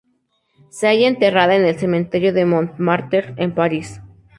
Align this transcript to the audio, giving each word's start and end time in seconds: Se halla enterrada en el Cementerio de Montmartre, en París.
Se 0.71 0.87
halla 0.87 1.07
enterrada 1.07 1.55
en 1.55 1.63
el 1.63 1.77
Cementerio 1.77 2.33
de 2.33 2.45
Montmartre, 2.47 3.35
en 3.37 3.53
París. 3.53 4.01